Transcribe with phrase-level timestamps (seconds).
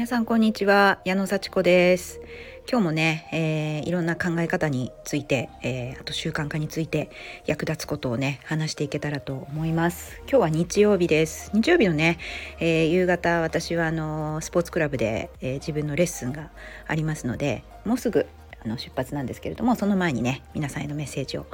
[0.00, 2.22] 皆さんこんにちは矢野幸子です。
[2.66, 7.10] 今日もね、えー、いろんな考え方について、えー、あと習慣化について
[7.44, 10.16] 役立つことをね話していけたらと思います。
[10.20, 11.50] 今日は日曜日です。
[11.52, 12.16] 日曜日のね、
[12.60, 16.50] えー、夕方私はあのスポーツクラブで、え自分のレッスンが
[16.86, 18.24] ありますのでもうすぐ
[18.64, 21.44] あの出発なんですけれどもその前にね皆さんへのメッセージを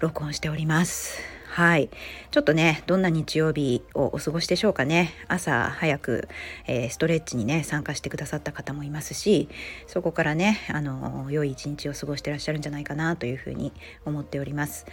[0.00, 1.22] 録音しております。
[1.54, 1.88] はい。
[2.32, 5.12] ちょっとね、どんな日曜日をお過ごしでしょうかね。
[5.28, 6.26] 朝早く、
[6.66, 9.48] えー、ストレッチにね、参加してくださった方もいますし、
[9.86, 13.72] そこからね、あの、良い一日を過ごしてらっしゃるんじゃないかなというふうに
[14.04, 14.86] 思っております。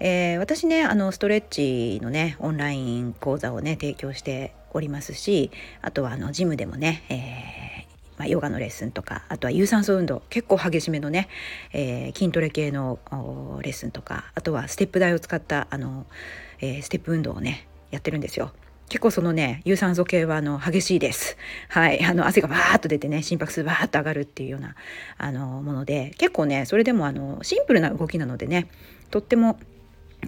[0.00, 7.69] えー、私ね、あの、ストレッチのね、オンライン講座をね、提供しておりますし、あとはあの、ジムでもね、えー
[8.20, 11.30] まあ、ヨガのレッスンとかあとは有酸素運動結構激しめのね、
[11.72, 12.98] えー、筋トレ系の
[13.62, 16.04] レッスンとかあとはステップ台を使ったあの、
[16.60, 18.52] えー、ステップ運動をねやってるんですよ。
[18.90, 21.38] 結構そのね有酸素系はあの激しいです。
[21.70, 24.74] はい、あの汗がバーッと出てね心拍数バーッと上がるっていうような
[25.16, 28.68] あのもので結構ねそれでもあのシンプルな動きなのでね
[29.10, 29.58] とっても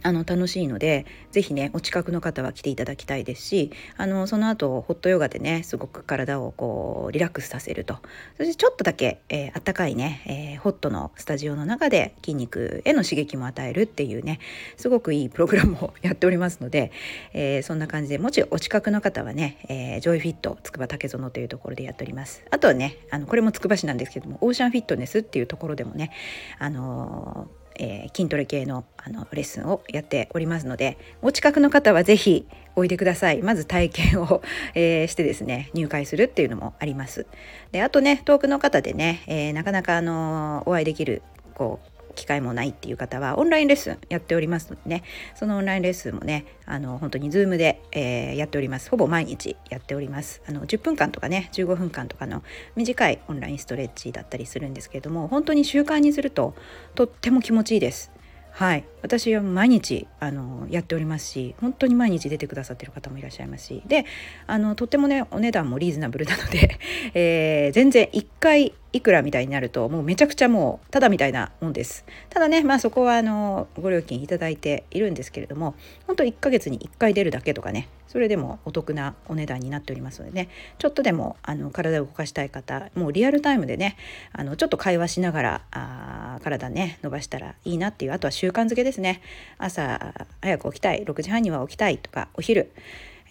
[0.02, 7.98] あの楽しいので是非ねお近くの方は来ていただきたいですしあのその後ホットヨガでねすごく体をこうリラックスさせると。
[8.36, 10.22] そしてちょっとだけ、えー、あったかいね、
[10.54, 14.40] えー、ホットのスタジオの中で筋肉への刺激も与えるっていうね
[14.76, 16.92] すごくいいプログラムをやっておりますので、
[17.32, 22.44] えー、そんな感じでもしお近くの方はね、えー、ジョイフィット筑波竹園というところでやっております。
[22.50, 26.10] あとはねあのこれもつくば市なんですけどもオーシャンフィットネスっていうところでもね
[26.58, 33.42] あのえー、筋トレ系のあのレッスンをやっておりますのでお近くの方は是非おいでください。
[33.42, 34.42] まず体験を、
[34.74, 37.26] えー、してですね入会するっていうのもあります。
[37.72, 41.22] であとね遠くの方でね、えー、なかなかあのお会いできる
[41.54, 45.02] こう機会もないっていう方はオンラインレッスンやっておりますのでね。
[45.34, 48.90] そのオンラインレッスンもねあの本当に Zoom で、えー、やっております。
[48.90, 50.42] ほぼ毎日やっております。
[50.46, 52.42] あの10分間とかね15分間とかの
[52.76, 56.54] 短いオンラインストレッチだったりするんですけれども本当に習慣にすると
[56.94, 58.12] とっても気持ちいいです。
[58.52, 58.84] はい。
[59.00, 63.82] 私は毎日あのやっておりますし本当に毎日出てくださってる方もいらっしゃいますし。
[63.86, 64.04] で
[64.46, 66.78] あのとってもねお値段もリーズナブルなので、
[67.14, 72.04] えー、全然1回いくらみたいになるともうめちゃくちゃもうただみたいなもんです。
[72.28, 75.74] ただねまあそこはあのご料金いただいているんですけれども
[76.06, 80.48] 本当1ヶ月に1回出るだけとかねそれでもお得なお値段になっておりますのでね
[80.78, 83.96] ちょっとでもあの体を動かしたい方もうリアルタイムでね
[84.32, 89.22] あのちょっと会話しながらあ体ね伸ばしたらいいなっていうあとは習慣づけですね。
[89.58, 92.72] 朝早く起きたい6時半には起きたいとかお昼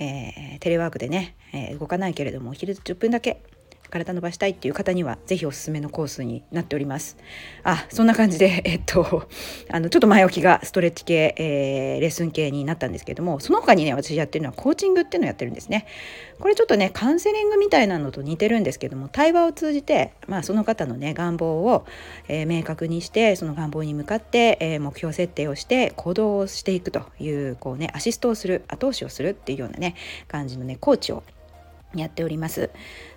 [0.02, 3.44] えー、テレワークでね、えー、動かないけれどもお昼10分だけ
[3.92, 7.18] 体伸ばしたいっていう方には是非おすすめのコースになっております。
[7.64, 9.28] あそんな感じで、 えっと、
[9.70, 15.86] あのちょっと前置きがストレッチ系、えー、レッスン系になったんですけどもその他にね私やってるのはコーチングっていうのをやってるんですね。
[16.40, 21.86] これちょっとねカウンセリングみたいなのと似てるんですけども対話を通じて、まあ、その方のね願望を、
[22.28, 29.96] えー、明確にしてその願望に向かって、えー、目標設定をして行動をしていくというこうねアシストをする後押しをするっていうようなね
[30.28, 31.24] 感じのねコーチを
[31.96, 32.70] やっております。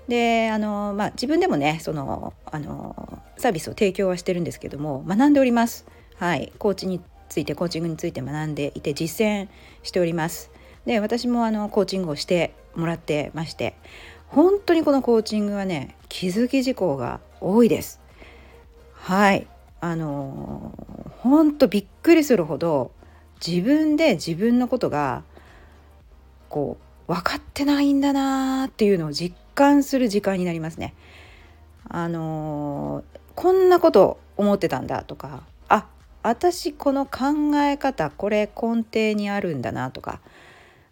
[0.08, 5.86] であの、まあ、自分でもねそのあのサービスを提供はしてるんですけども学んでおります。
[6.16, 9.48] はい、コーチについてコーチングについて学んでいて実践
[9.82, 10.50] しております。
[10.86, 13.74] で私もあのコーチングをしてもらってまして
[14.28, 18.00] 本当にこのコーチングはね気づき事項が多いです。
[18.92, 19.46] はい
[19.80, 20.72] あの
[21.18, 22.92] 本当びっくりするほど
[23.46, 25.24] 自分で自分のことが
[26.48, 30.94] こう分かってないんだなーっていうのを実感する時間になりますね。
[31.88, 35.86] あのー、こんなこと思ってたんだとかあ
[36.22, 40.20] 私この考え方これ根底にあるんだなとか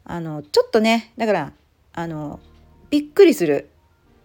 [0.05, 1.53] あのちょっとねだから
[1.95, 2.41] あの
[2.91, 3.71] びっくりする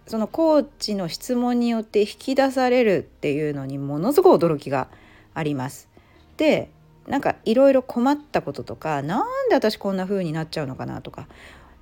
[0.07, 4.87] そのコーチの質問によって引き出されるっていうのにものすごい驚きが
[5.33, 5.89] あります。
[6.37, 6.69] で
[7.07, 11.27] なんかいろいろ困ったこととか何で私こんな風になっちゃうのかなとか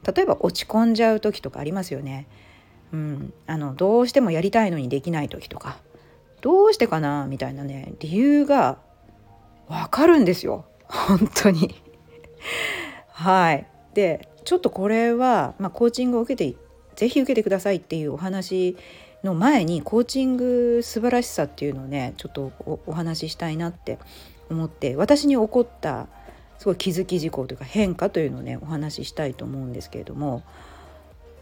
[0.05, 2.27] 例えば落ち込んじゃう時とかありますよね。
[2.93, 5.77] うん、あのどうしてもやりたいのにできない時とか。
[6.41, 8.77] どうしてかなみたいなね理由が
[9.67, 10.65] わかるんですよ。
[10.87, 11.81] 本当に。
[13.09, 13.67] はい。
[13.95, 16.55] でちょっとこれは、まあ、コーチングを受けて
[16.95, 18.77] 是非受けてくださいっていうお話
[19.23, 22.51] の前にコーチング素晴らしさっていうのをねちょっと
[22.85, 23.97] お話ししたいなって
[24.49, 26.07] 思って私に起こった
[26.57, 30.43] すごい気づき事項というか変化というのをねお話ししたいと思うんですけれども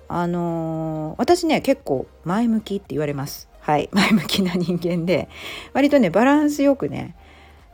[0.08, 3.50] あのー、私ね結構前向きって言われます。
[3.60, 3.90] はい。
[3.94, 5.30] 前向きな人間で
[5.74, 7.16] 割とねバランスよくね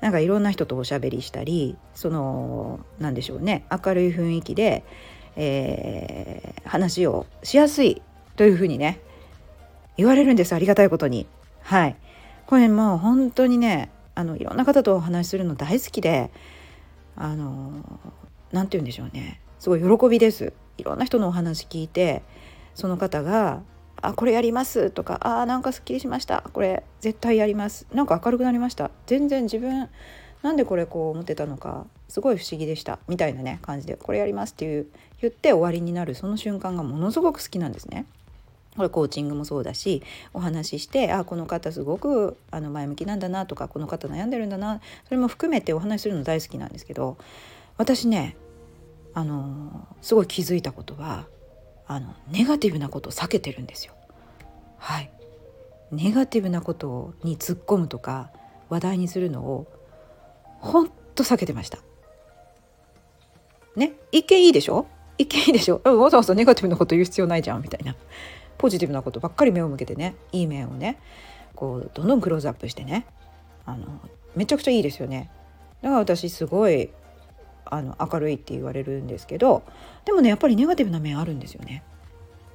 [0.01, 4.83] なんかいろんな人とおしゃべりしたりその何でしょうね明るい雰囲気で、
[5.35, 8.01] えー、話をしやすい
[8.35, 8.99] というふうにね
[9.97, 10.53] 言われるんです。
[10.53, 11.27] ありがたいことに。
[11.61, 11.95] はい。
[12.45, 16.31] これもう本当にねあのいろんな方とお話しするの大好きで
[17.19, 17.83] あの
[18.51, 19.41] 何て言うんでしょうね。
[19.59, 20.53] すごい喜びです。
[20.77, 22.23] いろんな人のお話聞いて
[22.73, 23.61] その方が
[24.01, 26.49] 「あこれやります」とか「あなんかすっきりしました。
[26.53, 28.89] これ絶対やります」なんか明るくなりました。
[29.05, 29.89] 全然自分
[30.41, 32.99] なんでこれこう思ってたのかすごい不思議でした。
[33.09, 34.87] みたいなね感じで「これやります」っていう
[35.19, 38.05] 言って終わりになるその瞬間がものすごく好きなんですね。
[38.79, 40.01] これコーチングもそうだし
[40.33, 47.17] お話ししてあこの方すごくあの前向きなんだなとかこの方悩んでるんだなそれも含めてお話しするの大好きなんですけど
[47.77, 48.37] 私ね
[49.13, 51.27] あのすごい気づいたことは
[51.87, 53.93] あのネガティブなことを避けてるんですよ。
[54.77, 55.11] はい。
[55.91, 58.29] ネガティブなことに突っ込むとか
[58.69, 59.67] 話題にするのを
[60.59, 61.79] ほんと避けてました。
[63.75, 63.93] ね？
[64.11, 64.85] 一見いいでしょ？
[65.17, 65.81] 一見いいでしょ？
[65.83, 67.95] わざわざネガティブなこと言う必要ないじゃんみたいな。
[68.59, 70.99] ポジティブなことばっかり目を向けてねいい面をね
[71.55, 73.07] こうどんどんクローズアップしてね
[73.65, 73.87] あの
[74.35, 75.31] めちゃくちゃいいですよね
[75.81, 76.91] だから私すごい
[77.65, 79.63] あの明るいって言われるんですけど
[80.05, 81.83] でもねやっぱりネガティブな面あるんですよね。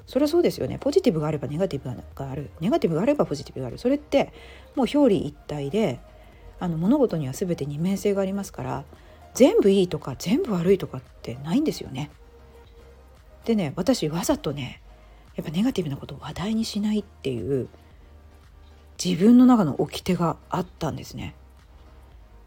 [0.07, 4.35] それはそうですよねポジティブがあればネガティブがあるネガティブがあればポジティブがあるそれって
[4.77, 5.99] もう表裏一体で
[6.61, 8.85] あの物事には全て二面性がありますから
[9.33, 12.11] 全部いいとか全部悪いとかってないんですよね。
[13.47, 14.83] でね私わざとね
[15.37, 17.69] やっぱネガティブなことを話題にしないっていう
[19.03, 21.35] 自分の中の掟があったんですね。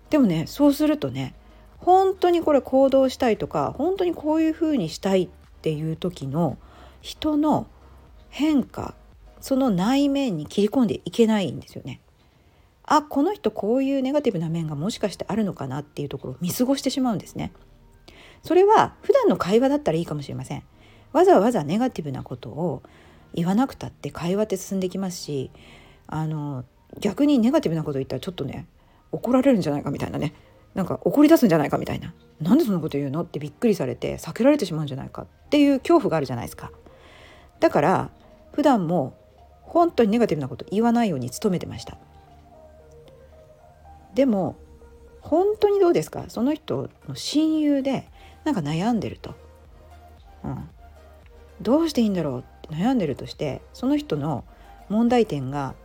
[0.10, 1.36] でもねそうするとね
[1.78, 5.30] 本当にこれ行動したいとか本当にこういうふうにしたいっ
[5.62, 6.58] ていう時の
[7.02, 7.68] 人の
[8.30, 8.96] 変化
[9.42, 12.02] その内面に切り込んでいけないんですよね。
[12.90, 17.52] あこの人こういうネガティブな面がもしかしてあるのかなっていうところを見過ごしてしまうんですね。
[18.44, 20.64] それは普段の会話だったらいいかもしれません。
[21.14, 22.84] わざわざネガティブなことを
[23.34, 25.52] 言わなくたって会話って進んできますし
[26.08, 26.66] あの
[27.00, 28.68] 逆にネガティブなこと言ったらちょっとね
[29.12, 30.34] 怒られるんじゃないかみたいなね。
[30.76, 32.14] なんか怒り出すんじゃないかみたいな。
[32.40, 36.72] なんでそんなこと言うのってびっくりされて避けられてしまうんじゃないかっていう恐怖があるじゃないですか。
[37.60, 38.12] だから
[38.52, 39.16] 普段も
[39.64, 41.98] 本当にネガティブなこと言わないように努めてました。
[44.14, 44.56] でも
[45.22, 46.26] 本当にどうですか？
[46.28, 48.08] その人の親友で
[48.44, 49.36] なんか悩んでると、
[50.44, 50.70] うん、
[51.62, 54.44] どうしていいんだろうって悩んでるとしてその人の
[54.90, 55.76] 問題点が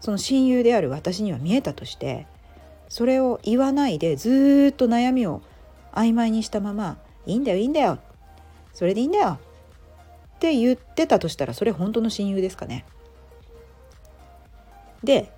[0.00, 2.26] その親友である私には見えたとして
[2.88, 5.42] それを言わないでずっと悩みを
[5.92, 7.98] 曖昧にしたまま「いいんだよいいんだよ
[8.72, 9.38] それでいいんだよ」
[10.36, 12.86] って言ってたとしたらそれ本当の親友ですかね。
[15.04, 15.30] で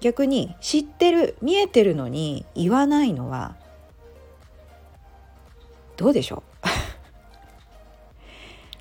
[0.00, 3.56] 逆に知ってる見えてるのに言わないのは
[5.96, 6.47] どうでしょう？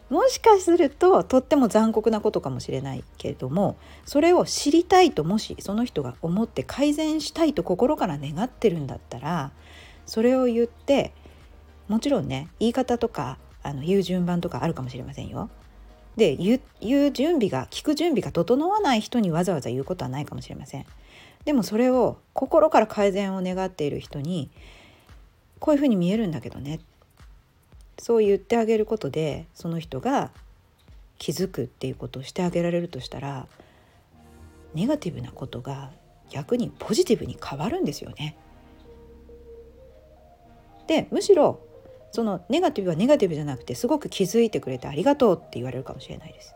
[0.09, 9.51] もしかするととっても残酷なことかもしれないけれどもそれを知りたいともしその人が思って改善したいと心から願ってるんだったら
[10.05, 11.13] それを言って
[11.89, 15.49] もちろんね言い方とかあの言う順番とかあるかもしれませんよ。
[16.15, 20.85] で言う準備が聞く準備が整わない人にわざわざ言うことはないかもしれません。
[21.45, 24.49] でもそれを心から改善を願っている人に
[25.59, 26.79] こういうふうに見えるんだけどね
[27.99, 30.31] そう言ってあげることでその人が
[31.17, 33.47] 気づくっていうことをしてあげられるとしたら
[34.73, 35.91] ネガティブなことが
[36.29, 38.37] 逆にポジティブに変わるんですよね。
[40.87, 41.59] でむしろ
[42.11, 46.55] そのネガティブはネガティブじゃなくてすごく気づいてくれてありがとうって言われるかもしれないです。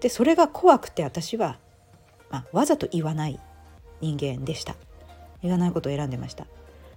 [0.00, 1.58] でそれが怖くて私は、
[2.30, 3.40] まあ、わざと言わない
[4.00, 4.76] 人間でした
[5.42, 6.46] 言わないことを選んでました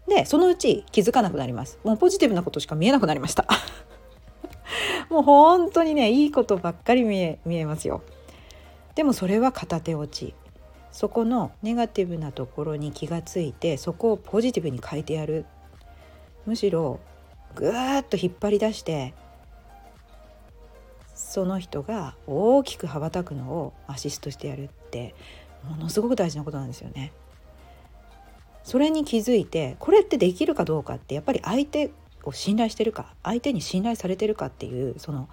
[0.09, 1.79] でそのうち気づかなくなります。
[1.83, 3.47] もうポジティブなことしか見えなくなりました。
[5.09, 8.01] もう本当にねいいことばっかり見え見えますよ。
[8.95, 10.33] でもそれは片手落ち。
[10.91, 15.45] そこのネガティブなところに気がついてそこをポジティブに変えてやる。
[16.45, 16.99] むしろ
[17.55, 19.13] ぐーっと引っ張り出して
[21.13, 25.13] その人が大きく羽ばたくのをアシストしてやるって
[25.63, 27.11] ものすごく大事なことなんですよね。
[28.69, 31.89] それに気づいてこれってできるかどうかってやっぱり相手
[32.23, 35.27] を信頼してるか相手に信頼されてるかっていうその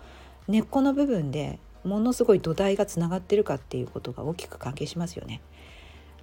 [0.49, 5.43] 根っこの部分でものすごい土台がつながってるかっていうことが大きく関係しますよね。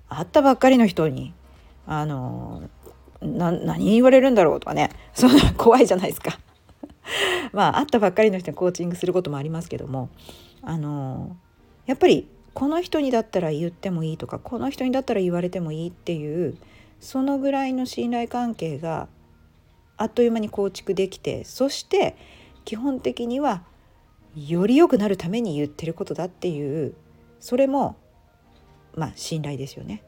[0.10, 1.36] 会ったばっかりの人に
[1.86, 2.64] あの
[3.22, 6.40] 何言われるんだろうとかね そんな怖いじゃないですか。
[7.54, 10.10] まあ会ったばっかりの人にコーチングすることもありますけども
[10.64, 11.38] あの
[11.86, 16.58] やっぱりこの人にだったら言ってもいいとかこの人にだったら言われてもいいっていう
[17.04, 19.10] そのぐらいの信頼関係が
[19.98, 22.16] あっという間に構築できてそして
[22.64, 23.64] 基本的には
[24.36, 26.96] より良くなるために言ってることだっていう
[27.42, 27.98] それも
[28.96, 30.02] まあ信頼ですよね。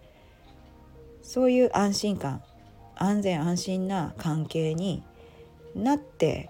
[1.22, 2.42] そういう安心感
[2.96, 5.04] 安全安心な関係に
[5.76, 6.50] なって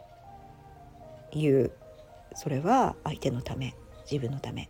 [1.33, 1.71] 言う。
[2.35, 3.73] それは相手のため
[4.09, 4.69] 自分のため。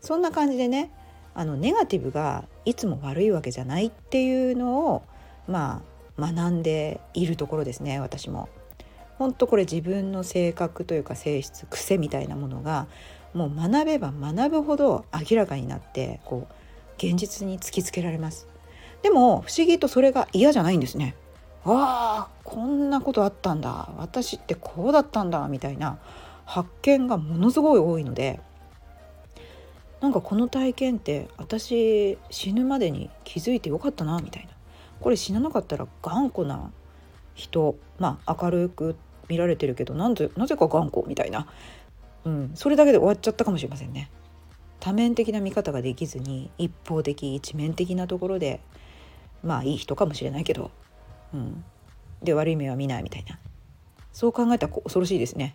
[0.00, 0.90] そんな感じでね
[1.34, 5.02] あのネガティブがいつも悪いわけじゃないっていうのを
[5.46, 5.82] ま
[6.18, 8.48] あ学んでいるところですね私も。
[9.18, 12.86] 本当これ自分の性格というか性質癖みたいなものが
[13.34, 16.54] もう学べば学ぶほど明らかになってこう
[16.96, 18.48] 現実に突きつけられます。
[19.02, 21.14] でも不思議とそれが嫌じゃないんですね。
[21.64, 23.90] ああこんなことあったんだ。
[23.96, 25.98] 私ってこうだったんだみたいな
[26.44, 28.40] 発見がものすごい多いので
[30.02, 34.50] なんかこの体験って私死ぬまでに気づいてよかったなみたいな
[35.00, 36.72] これ死ななかったら頑固な
[37.34, 38.96] 人まあ明るく
[39.28, 41.46] 見られてるけどなんでなぜか頑固みたいな、
[42.24, 44.10] うん、それだけで終わっちゃったかもしれませんね。
[44.80, 48.60] 多面的な見方ができずに一方的一面的なところで
[49.44, 50.72] まあいい人かもしれないけど、
[51.32, 51.64] うん、
[52.24, 53.38] で悪い目は見ないみたいな
[54.12, 55.54] そう考えたら恐ろしいですね。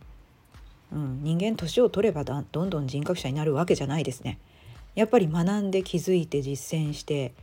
[0.91, 4.39] うん、人間年を取ればどんどん人格者になるわけじゃないですね。
[4.96, 7.34] やっぱり学んで気づいて実践して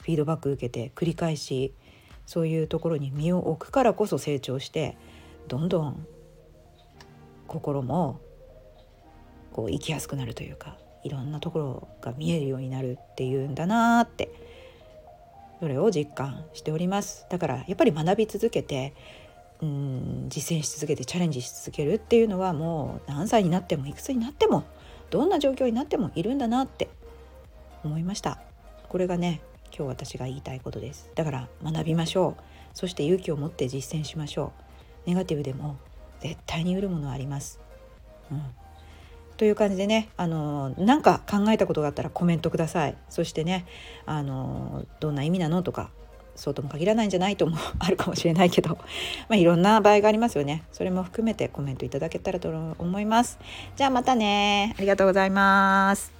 [0.00, 1.72] フィードバック受けて繰り返し
[2.26, 4.96] そういうところに身を置くからこそ成長して
[5.46, 6.04] どんどん
[7.46, 8.20] 心も
[9.52, 14.30] こう生きやすくなるというかいろんなところが見えるようになるっていうんだなって
[15.60, 18.92] それを実感しておりますだからやっぱり学び続けて
[19.62, 24.64] うん実践し続けてチャレンジし続けるっていうのはもう何歳になってもいくつになっても
[25.10, 26.88] どんな状況になってもいるんだなって
[27.84, 28.38] 思いました。
[28.88, 29.40] これがね
[29.76, 31.10] 今日私が言いたいことです。
[31.14, 32.42] だから学びましょう。
[32.74, 34.52] そして勇気を持って実践しましょ
[35.06, 35.08] う。
[35.08, 35.76] ネガティブでも
[36.20, 37.60] 絶対に売るものはあります、
[38.32, 38.42] うん、
[39.36, 42.96] という感じでねあのなんか考えたことがあったらコメントください。
[43.08, 43.66] そしてね
[44.04, 45.90] あのどんな意味なのとか
[46.36, 48.78] そうとも限らないんじゃないともあるかもしれないけど、
[49.28, 50.62] まあ、いろんな場合がありますよね。
[50.72, 53.38] それも含めてコメントいただけたらと思います。
[53.76, 54.74] じゃあまたね。
[54.78, 56.15] ありがとうございます。